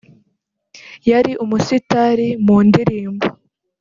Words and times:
yari 1.09 1.31
umusitari 1.43 2.27
mu 2.45 2.57
ndirimbo 2.67 3.25